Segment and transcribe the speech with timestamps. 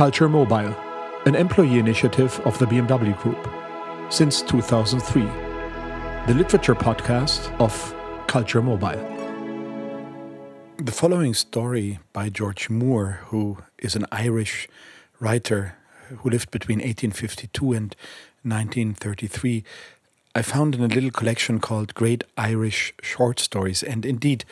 [0.00, 0.74] Culture Mobile,
[1.26, 3.46] an employee initiative of the BMW Group
[4.10, 5.20] since 2003,
[6.26, 7.94] the literature podcast of
[8.26, 8.96] Culture Mobile.
[10.78, 14.66] The following story by George Moore, who is an Irish
[15.18, 15.76] writer
[16.08, 17.94] who lived between 1852 and
[18.42, 19.64] 1933,
[20.34, 23.82] I found in a little collection called Great Irish Short Stories.
[23.82, 24.46] And indeed,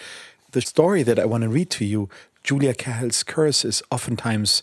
[0.52, 2.10] the story that I want to read to you,
[2.44, 4.62] Julia Cahill's Curse, is oftentimes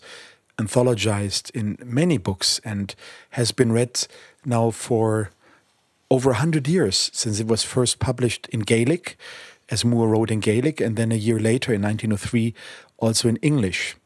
[0.58, 2.94] anthologized in many books and
[3.30, 4.06] has been read
[4.44, 5.30] now for
[6.10, 9.18] over 100 years since it was first published in Gaelic,
[9.68, 12.54] as Moore wrote in Gaelic, and then a year later in 1903
[12.98, 13.96] also in English.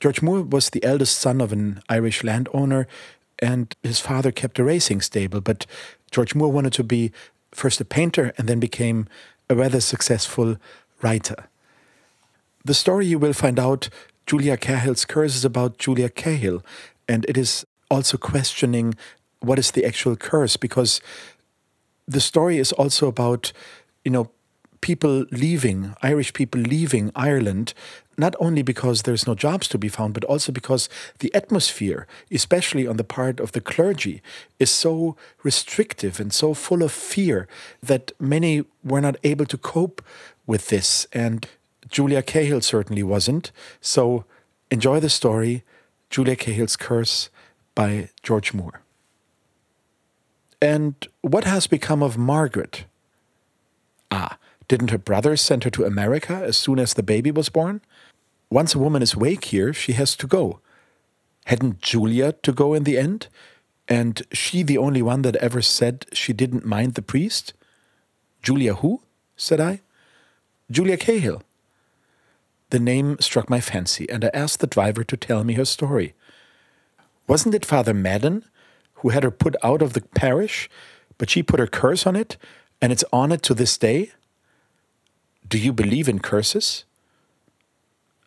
[0.00, 2.86] George Moore was the eldest son of an Irish landowner,
[3.40, 5.40] and his father kept a racing stable.
[5.40, 5.66] But
[6.10, 7.12] George Moore wanted to be
[7.50, 9.06] first a painter and then became
[9.50, 10.56] a rather successful
[11.02, 11.48] writer.
[12.64, 13.88] The story you will find out
[14.26, 16.62] Julia Cahill's curse is about Julia Cahill,
[17.08, 18.94] and it is also questioning
[19.40, 21.00] what is the actual curse because
[22.06, 23.52] the story is also about,
[24.04, 24.30] you know,
[24.80, 27.72] people leaving, Irish people leaving Ireland,
[28.18, 30.88] not only because there's no jobs to be found, but also because
[31.20, 34.20] the atmosphere, especially on the part of the clergy,
[34.58, 37.48] is so restrictive and so full of fear
[37.82, 40.02] that many were not able to cope
[40.46, 41.06] with this.
[41.12, 41.48] And
[41.92, 43.52] Julia Cahill certainly wasn't.
[43.80, 44.24] So
[44.70, 45.62] enjoy the story
[46.10, 47.28] Julia Cahill's Curse
[47.74, 48.80] by George Moore.
[50.60, 52.84] And what has become of Margaret?
[54.10, 57.80] Ah, didn't her brother send her to America as soon as the baby was born?
[58.50, 60.60] Once a woman is wake here, she has to go.
[61.46, 63.28] Hadn't Julia to go in the end?
[63.88, 67.52] And she the only one that ever said she didn't mind the priest?
[68.42, 69.02] Julia who?
[69.36, 69.80] said I.
[70.70, 71.42] Julia Cahill.
[72.72, 76.14] The name struck my fancy, and I asked the driver to tell me her story.
[77.28, 78.46] Wasn't it Father Madden
[78.94, 80.70] who had her put out of the parish,
[81.18, 82.38] but she put her curse on it,
[82.80, 84.12] and it's on it to this day?
[85.46, 86.86] Do you believe in curses?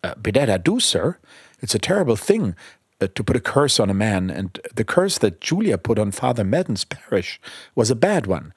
[0.04, 1.18] Uh, bedad, I do, sir.
[1.60, 2.56] It's a terrible thing
[3.02, 6.12] uh, to put a curse on a man, and the curse that Julia put on
[6.12, 7.42] Father Madden's parish
[7.74, 8.54] was a bad one.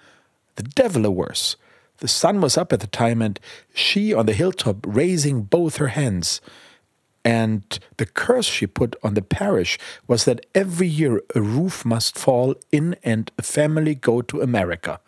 [0.56, 1.56] The devil a worse.
[1.98, 3.38] The sun was up at the time, and
[3.74, 6.40] she on the hilltop raising both her hands.
[7.24, 12.18] And the curse she put on the parish was that every year a roof must
[12.18, 15.00] fall in and a family go to America.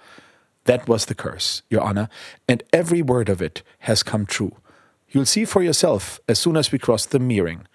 [0.64, 2.08] That was the curse, Your Honor,
[2.48, 4.56] and every word of it has come true.
[5.08, 7.66] You'll see for yourself as soon as we cross the Meering.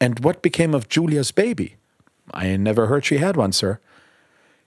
[0.00, 1.76] And what became of Julia's baby?
[2.32, 3.80] I never heard she had one, sir.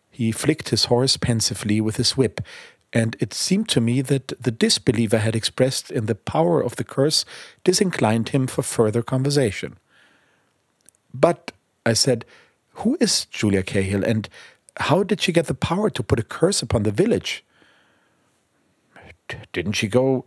[0.09, 2.41] He flicked his horse pensively with his whip,
[2.93, 6.83] and it seemed to me that the disbeliever had expressed in the power of the
[6.83, 7.23] curse
[7.63, 9.77] disinclined him for further conversation.
[11.13, 11.51] But,
[11.85, 12.25] I said,
[12.75, 14.27] who is Julia Cahill, and
[14.77, 17.43] how did she get the power to put a curse upon the village?
[19.53, 20.25] Didn't she go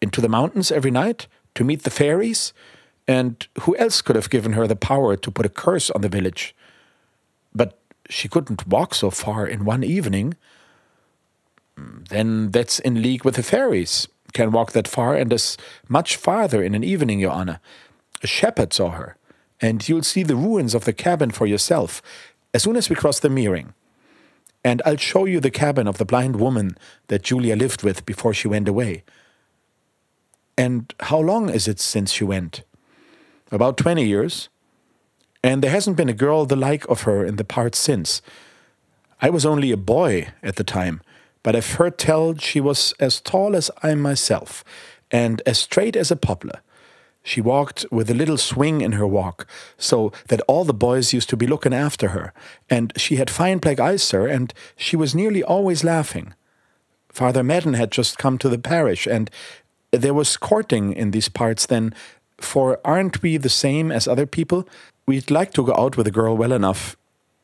[0.00, 2.54] into the mountains every night to meet the fairies?
[3.06, 6.08] And who else could have given her the power to put a curse on the
[6.08, 6.54] village?
[7.54, 7.78] But
[8.08, 10.34] she couldn't walk so far in one evening
[11.76, 14.08] then that's in league with the fairies.
[14.32, 15.56] Can walk that far and as
[15.88, 17.60] much farther in an evening, Your Honor.
[18.22, 19.16] A shepherd saw her,
[19.60, 22.02] and you'll see the ruins of the cabin for yourself
[22.52, 23.72] as soon as we cross the Meering.
[24.64, 26.76] And I'll show you the cabin of the blind woman
[27.06, 29.04] that Julia lived with before she went away.
[30.58, 32.62] And how long is it since she went?
[33.52, 34.48] About twenty years.
[35.42, 38.20] And there hasn't been a girl the like of her in the part since.
[39.22, 41.00] I was only a boy at the time,
[41.46, 44.64] but I've heard tell she was as tall as I myself,
[45.12, 46.60] and as straight as a poplar.
[47.22, 49.46] She walked with a little swing in her walk,
[49.78, 52.32] so that all the boys used to be looking after her,
[52.68, 56.34] and she had fine black eyes, sir, and she was nearly always laughing.
[57.10, 59.30] Father Madden had just come to the parish, and
[59.92, 61.94] there was courting in these parts then,
[62.38, 64.66] for aren't we the same as other people?
[65.06, 66.96] We'd like to go out with a girl well enough,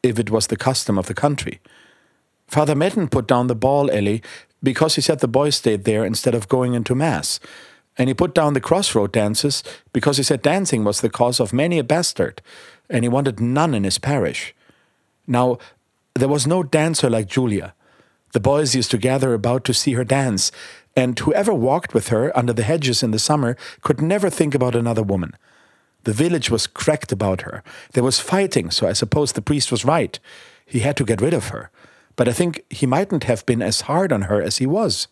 [0.03, 1.61] if it was the custom of the country.
[2.47, 4.23] Father Madden put down the ball alley
[4.63, 7.41] because he said the boys stayed there instead of going into Mass.
[7.99, 9.63] And he put down the crossroad dances
[9.93, 12.41] because he said dancing was the cause of many a bastard,
[12.89, 14.55] and he wanted none in his parish.
[15.27, 15.59] Now,
[16.15, 17.75] there was no dancer like Julia.
[18.33, 20.51] The boys used to gather about to see her dance,
[20.97, 24.75] and whoever walked with her under the hedges in the summer could never think about
[24.75, 25.37] another woman.
[26.05, 27.63] The village was cracked about her.
[27.93, 30.19] There was fighting, so I suppose the priest was right.
[30.65, 31.71] He had to get rid of her
[32.17, 35.09] but I think he mightn't have been as hard on her as he was.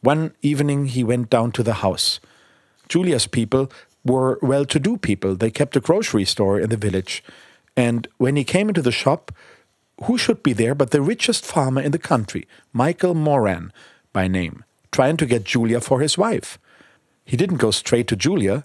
[0.00, 2.20] One evening he went down to the house.
[2.88, 3.70] Julia's people
[4.04, 5.34] were well to do people.
[5.34, 7.24] They kept a grocery store in the village.
[7.76, 9.32] And when he came into the shop,
[10.04, 13.72] who should be there but the richest farmer in the country, Michael Moran
[14.12, 16.58] by name, trying to get Julia for his wife.
[17.24, 18.64] He didn't go straight to Julia,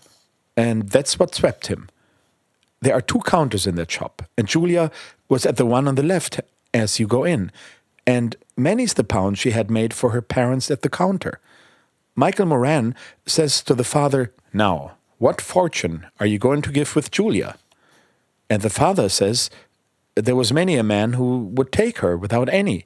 [0.55, 1.89] and that's what swept him.
[2.81, 4.91] There are two counters in that shop, and Julia
[5.29, 6.39] was at the one on the left
[6.73, 7.51] as you go in,
[8.05, 11.39] and many's the pound she had made for her parents at the counter.
[12.15, 12.95] Michael Moran
[13.25, 17.57] says to the father, Now, what fortune are you going to give with Julia?
[18.49, 19.49] And the father says,
[20.15, 22.85] There was many a man who would take her without any.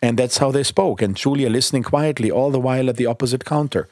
[0.00, 3.44] And that's how they spoke, and Julia listening quietly all the while at the opposite
[3.44, 3.88] counter.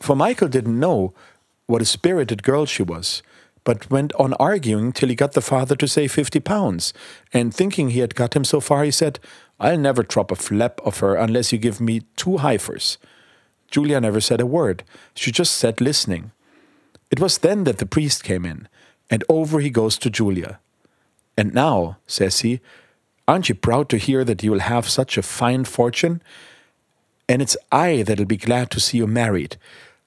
[0.00, 1.14] For Michael didn't know
[1.66, 3.22] what a spirited girl she was,
[3.64, 6.92] but went on arguing till he got the father to say fifty pounds,
[7.32, 9.18] and thinking he had got him so far, he said,
[9.58, 12.98] I'll never drop a flap of her unless you give me two heifers.
[13.70, 14.84] Julia never said a word.
[15.14, 16.32] She just sat listening.
[17.10, 18.68] It was then that the priest came in,
[19.10, 20.60] and over he goes to Julia.
[21.36, 22.60] And now, says he,
[23.26, 26.22] aren't you proud to hear that you will have such a fine fortune?
[27.28, 29.56] And it's I that'll be glad to see you married,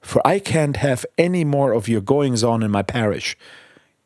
[0.00, 3.36] for I can't have any more of your goings on in my parish.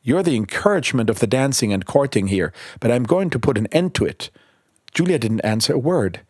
[0.02, 3.68] You're the encouragement of the dancing and courting here, but I'm going to put an
[3.68, 4.30] end to it.
[4.92, 6.20] Julia didn't answer a word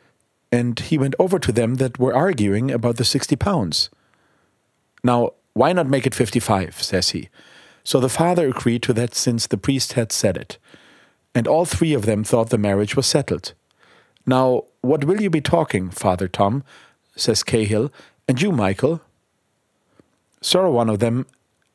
[0.52, 3.88] and he went over to them that were arguing about the 60 pounds.
[5.02, 7.30] Now, why not make it 55, says he.
[7.82, 10.58] So the father agreed to that since the priest had said it.
[11.34, 13.54] And all three of them thought the marriage was settled.
[14.26, 16.62] Now, what will you be talking, Father Tom?
[17.16, 17.90] says Cahill.
[18.28, 19.00] And you, Michael?
[20.42, 21.26] Sir, one of them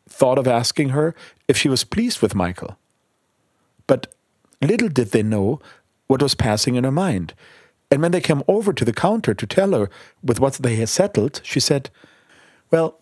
[0.08, 1.16] thought of asking her
[1.48, 2.78] if she was pleased with Michael.
[3.88, 4.14] But
[4.62, 5.60] little did they know
[6.08, 7.34] what was passing in her mind.
[7.90, 9.90] And when they came over to the counter to tell her
[10.22, 11.90] with what they had settled, she said,
[12.70, 13.00] Well,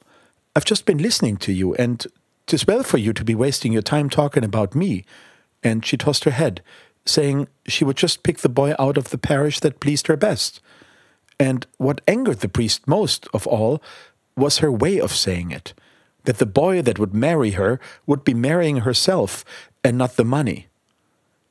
[0.55, 2.05] I've just been listening to you, and
[2.47, 5.03] 'tis well for you to be wasting your time talking about me.
[5.63, 6.61] And she tossed her head,
[7.05, 10.61] saying she would just pick the boy out of the parish that pleased her best.
[11.39, 13.81] And what angered the priest most of all
[14.35, 15.73] was her way of saying it
[16.25, 19.45] that the boy that would marry her would be marrying herself
[19.83, 20.67] and not the money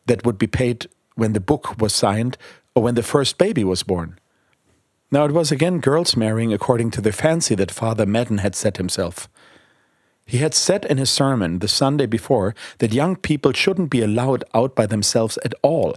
[0.06, 2.36] that would be paid when the book was signed
[2.74, 4.18] or when the first baby was born.
[5.10, 8.76] Now it was again girls marrying according to the fancy that Father Madden had set
[8.76, 9.28] himself.
[10.26, 14.42] He had said in his sermon the Sunday before that young people shouldn't be allowed
[14.54, 15.94] out by themselves at all,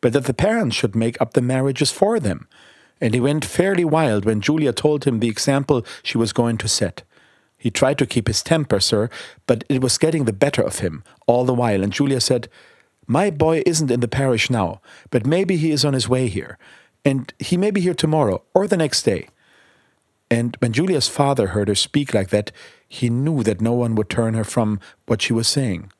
[0.00, 2.48] but that the parents should make up the marriages for them.
[3.00, 6.68] And he went fairly wild when Julia told him the example she was going to
[6.68, 7.02] set.
[7.56, 9.10] He tried to keep his temper, sir,
[9.46, 12.48] but it was getting the better of him all the while, and Julia said,
[13.10, 16.58] my boy isn't in the parish now, but maybe he is on his way here,
[17.06, 19.28] and he may be here tomorrow or the next day.
[20.30, 22.52] And when Julia's father heard her speak like that,
[22.86, 25.90] he knew that no one would turn her from what she was saying.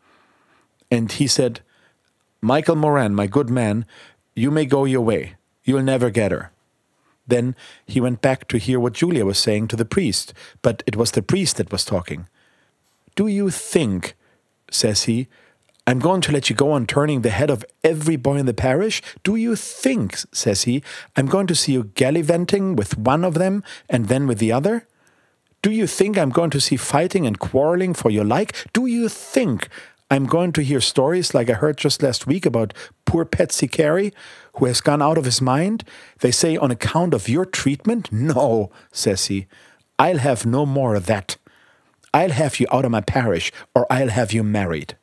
[0.90, 1.60] And he said,
[2.42, 3.86] Michael Moran, my good man,
[4.36, 5.36] you may go your way.
[5.64, 6.52] You'll never get her.
[7.28, 7.54] Then
[7.86, 11.12] he went back to hear what Julia was saying to the priest, but it was
[11.12, 12.28] the priest that was talking.
[13.14, 14.16] Do you think,
[14.70, 15.28] says he,
[15.86, 18.52] I'm going to let you go on turning the head of every boy in the
[18.52, 19.00] parish.
[19.22, 20.82] Do you think, says he,
[21.16, 24.86] I'm going to see you gallivanting with one of them and then with the other?
[25.62, 28.54] Do you think I'm going to see fighting and quarreling for your like?
[28.74, 29.68] Do you think
[30.10, 32.74] I'm going to hear stories like I heard just last week about
[33.04, 34.12] poor Patsy Carey,
[34.58, 35.84] who has gone out of his mind?
[36.20, 38.12] They say on account of your treatment?
[38.12, 39.46] No, says he.
[39.98, 41.36] I'll have no more of that.
[42.12, 44.96] I'll have you out of my parish, or I'll have you married.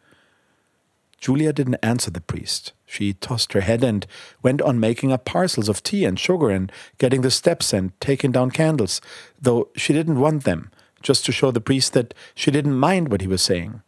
[1.19, 2.73] Julia didn't answer the priest.
[2.85, 4.05] She tossed her head and
[4.43, 8.31] went on making up parcels of tea and sugar and getting the steps and taking
[8.31, 9.01] down candles,
[9.41, 10.69] though she didn't want them,
[11.01, 13.81] just to show the priest that she didn't mind what he was saying.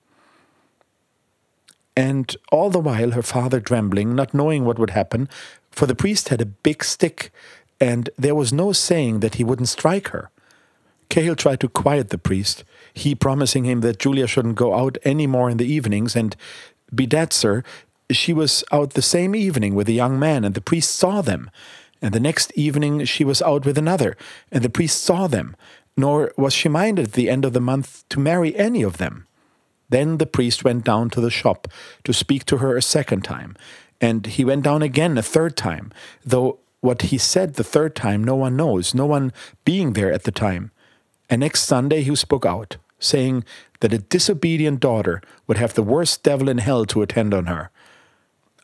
[1.97, 5.27] And all the while, her father trembling, not knowing what would happen,
[5.71, 7.31] for the priest had a big stick,
[7.81, 10.29] and there was no saying that he wouldn't strike her.
[11.09, 12.63] Cahill tried to quiet the priest,
[12.93, 16.35] he promising him that Julia shouldn't go out any more in the evenings, and
[16.93, 17.63] Bedad, sir,
[18.11, 21.49] she was out the same evening with a young man, and the priest saw them.
[22.01, 24.15] And the next evening she was out with another,
[24.51, 25.55] and the priest saw them.
[25.97, 29.26] Nor was she minded at the end of the month to marry any of them.
[29.89, 31.67] Then the priest went down to the shop
[32.03, 33.55] to speak to her a second time,
[34.01, 35.91] and he went down again a third time,
[36.25, 39.33] though what he said the third time no one knows, no one
[39.65, 40.71] being there at the time.
[41.29, 43.43] And next Sunday he spoke out saying
[43.79, 47.69] that a disobedient daughter would have the worst devil in hell to attend on her.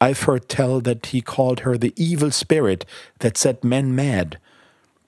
[0.02, 2.86] I've heard tell that he called her the evil spirit
[3.20, 4.38] that set men mad.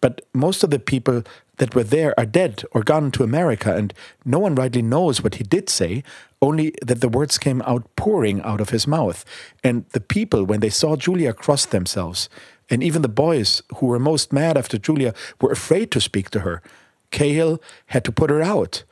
[0.06, 1.24] But most of the people
[1.58, 3.92] that were there are dead or gone to America, and
[4.24, 6.04] no one rightly knows what he did say,
[6.44, 9.26] only that the words came out pouring out of his mouth.
[9.64, 12.30] And the people, when they saw Julia, crossed themselves.
[12.70, 16.42] And even the boys who were most mad after Julia were afraid to speak to
[16.42, 16.62] her.
[17.10, 18.84] Cahill had to put her out.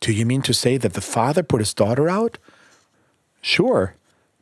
[0.00, 2.36] Do you mean to say that the father put his daughter out?
[3.42, 3.94] Sure.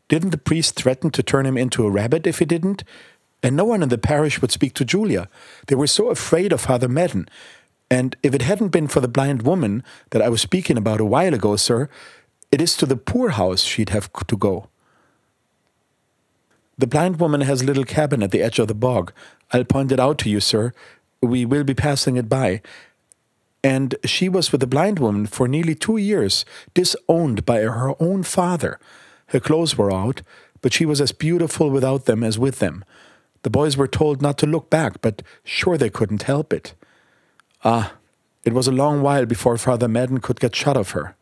[0.09, 2.85] Didn't the priest threaten to turn him into a rabbit if he didn't?
[3.43, 5.29] And no one in the parish would speak to Julia.
[5.67, 7.29] They were so afraid of Father Madden.
[7.91, 11.05] And if it hadn't been for the blind woman that I was speaking about a
[11.05, 11.89] while ago, sir,
[12.51, 14.69] it is to the poorhouse she'd have to go.
[16.77, 19.13] The blind woman has a little cabin at the edge of the bog.
[19.53, 20.73] I'll point it out to you, sir.
[21.21, 22.63] We will be passing it by.
[23.65, 28.23] And she was with the blind woman for nearly two years, disowned by her own
[28.23, 28.79] father.
[29.29, 30.23] Her clothes were out,
[30.63, 32.85] but she was as beautiful without them as with them.
[33.43, 36.75] The boys were told not to look back, but sure they couldn't help it.
[37.65, 37.95] Ah,
[38.45, 41.17] it was a long while before Father Madden could get shut of her.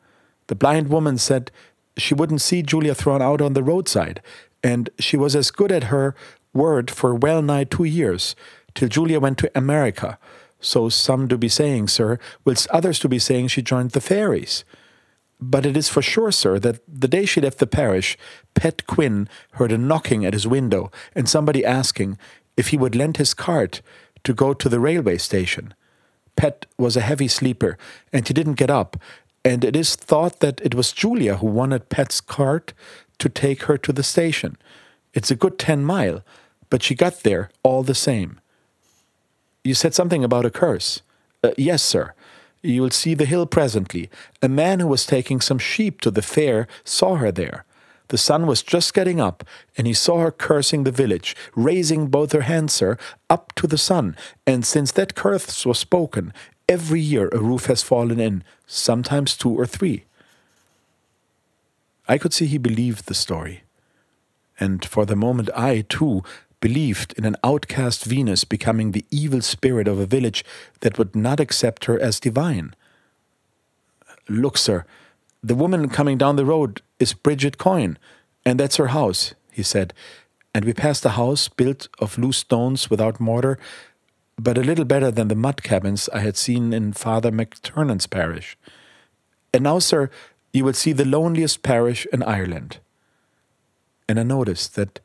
[0.46, 1.50] The blind woman said
[1.96, 4.20] she wouldn't see Julia thrown out on the roadside,
[4.62, 6.14] and she was as good at her
[6.52, 8.36] word for well nigh two years,
[8.74, 10.18] till Julia went to America.
[10.60, 14.64] So some do be saying, sir, whilst others do be saying she joined the fairies.
[15.38, 18.16] But it is for sure, sir, that the day she left the parish,
[18.54, 22.18] Pet Quinn heard a knocking at his window and somebody asking
[22.56, 23.82] if he would lend his cart
[24.24, 25.74] to go to the railway station.
[26.36, 27.76] Pet was a heavy sleeper
[28.12, 28.96] and he didn't get up,
[29.44, 32.72] and it is thought that it was Julia who wanted Pet's cart
[33.18, 34.56] to take her to the station.
[35.14, 36.22] It's a good ten mile,
[36.70, 38.40] but she got there all the same.
[39.64, 41.02] You said something about a curse.
[41.42, 42.14] Uh, yes, sir.
[42.66, 44.10] You will see the hill presently.
[44.42, 47.64] A man who was taking some sheep to the fair saw her there.
[48.08, 49.44] The sun was just getting up,
[49.76, 52.98] and he saw her cursing the village, raising both her hands, sir,
[53.30, 54.16] up to the sun.
[54.46, 56.32] And since that curse was spoken,
[56.68, 60.04] every year a roof has fallen in, sometimes two or three.
[62.08, 63.62] I could see he believed the story.
[64.58, 66.22] And for the moment, I, too,
[66.60, 70.44] believed in an outcast Venus becoming the evil spirit of a village
[70.80, 72.74] that would not accept her as divine.
[74.28, 74.84] Look, sir,
[75.42, 77.98] the woman coming down the road is Bridget Coyne,
[78.44, 79.92] and that's her house, he said.
[80.54, 83.58] And we passed a house built of loose stones without mortar,
[84.38, 88.56] but a little better than the mud cabins I had seen in Father MacTurnan's parish.
[89.52, 90.10] And now, sir,
[90.52, 92.78] you will see the loneliest parish in Ireland.
[94.08, 95.00] And I noticed that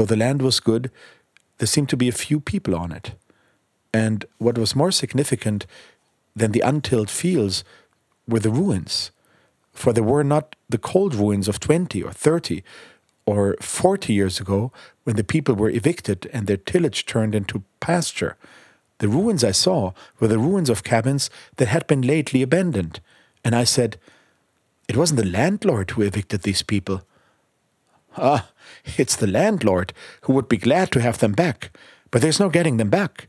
[0.00, 0.90] though the land was good,
[1.58, 3.12] there seemed to be a few people on it.
[3.92, 5.66] And what was more significant
[6.34, 7.64] than the untilled fields
[8.26, 9.10] were the ruins,
[9.74, 12.62] for they were not the cold ruins of 20 or 30
[13.26, 14.72] or 40 years ago
[15.04, 18.38] when the people were evicted and their tillage turned into pasture.
[19.00, 23.00] The ruins I saw were the ruins of cabins that had been lately abandoned.
[23.44, 23.98] And I said,
[24.88, 27.02] It wasn't the landlord who evicted these people.
[28.20, 28.50] Ah,
[28.98, 31.76] it's the landlord who would be glad to have them back,
[32.10, 33.28] but there's no getting them back.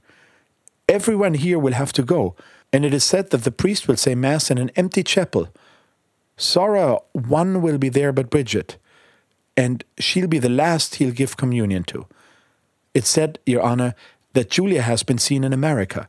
[0.90, 2.36] Everyone here will have to go,
[2.74, 5.48] and it is said that the priest will say Mass in an empty chapel.
[6.36, 8.78] Sora, one will be there but Bridget,
[9.56, 12.06] and she'll be the last he'll give communion to.
[12.94, 13.96] It's said, Your Honour,
[14.34, 16.08] that Julia has been seen in America,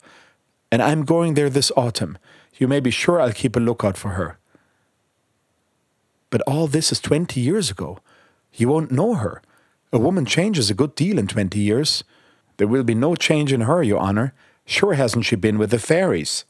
[0.72, 2.18] and I'm going there this autumn.
[2.56, 4.38] You may be sure I'll keep a lookout for her.
[6.30, 7.98] But all this is twenty years ago.
[8.54, 9.42] You won't know her.
[9.92, 12.04] A woman changes a good deal in twenty years.
[12.56, 14.34] There will be no change in her, Your Honour.
[14.64, 16.44] Sure hasn't she been with the fairies?